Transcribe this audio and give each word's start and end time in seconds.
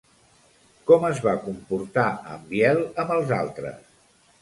Com 0.91 1.05
es 1.09 1.21
va 1.27 1.35
comportar 1.45 2.07
en 2.39 2.51
Biel 2.55 2.85
amb 2.91 3.17
els 3.21 3.39
altres? 3.43 3.91